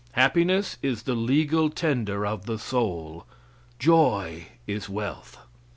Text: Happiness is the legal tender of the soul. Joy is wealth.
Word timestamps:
Happiness 0.13 0.79
is 0.81 1.03
the 1.03 1.13
legal 1.13 1.69
tender 1.69 2.25
of 2.25 2.47
the 2.47 2.57
soul. 2.57 3.27
Joy 3.77 4.47
is 4.65 4.89
wealth. 4.89 5.37